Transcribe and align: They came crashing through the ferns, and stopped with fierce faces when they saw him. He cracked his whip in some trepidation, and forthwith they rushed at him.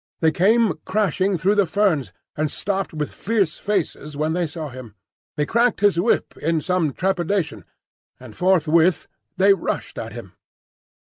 They 0.19 0.31
came 0.31 0.73
crashing 0.83 1.37
through 1.37 1.53
the 1.53 1.67
ferns, 1.67 2.11
and 2.35 2.49
stopped 2.49 2.91
with 2.91 3.11
fierce 3.13 3.59
faces 3.59 4.17
when 4.17 4.33
they 4.33 4.47
saw 4.47 4.69
him. 4.69 4.95
He 5.37 5.45
cracked 5.45 5.81
his 5.81 5.99
whip 5.99 6.35
in 6.37 6.59
some 6.61 6.91
trepidation, 6.91 7.65
and 8.19 8.35
forthwith 8.35 9.07
they 9.37 9.53
rushed 9.53 9.99
at 9.99 10.13
him. 10.13 10.33